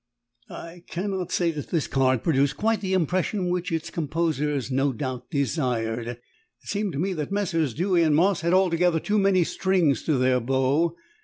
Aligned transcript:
I 0.49 0.83
cannot 0.87 1.31
say 1.31 1.51
this 1.51 1.85
card 1.85 2.23
produced 2.23 2.57
quite 2.57 2.81
the 2.81 2.93
impression 2.95 3.51
which 3.51 3.71
its 3.71 3.91
composers 3.91 4.71
no 4.71 4.93
doubt 4.93 5.29
desired. 5.29 6.07
It 6.07 6.19
seemed 6.63 6.93
to 6.93 6.99
me 6.99 7.13
that 7.13 7.31
Messrs. 7.31 7.75
Dewy 7.75 8.01
and 8.01 8.15
Moss 8.15 8.41
had 8.41 8.51
altogether 8.51 8.99
too 8.99 9.19
many 9.19 9.43
strings 9.43 10.01
to 10.05 10.17
their 10.17 10.39
bow. 10.39 10.95